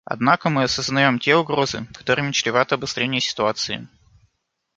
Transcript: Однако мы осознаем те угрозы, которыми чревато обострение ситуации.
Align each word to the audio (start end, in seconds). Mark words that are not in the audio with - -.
Однако 0.03 0.49
мы 0.49 0.63
осознаем 0.63 1.19
те 1.19 1.35
угрозы, 1.35 1.85
которыми 1.93 2.31
чревато 2.31 2.73
обострение 2.73 3.21
ситуации. 3.21 3.87